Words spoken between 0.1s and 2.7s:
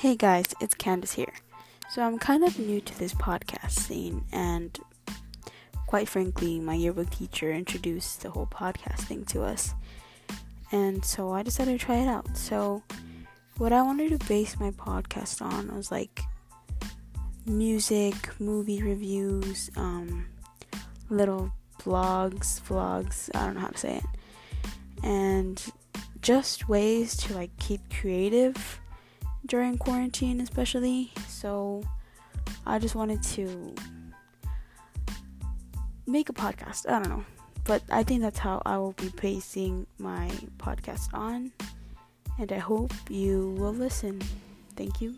guys, it's Candace here. So I'm kind of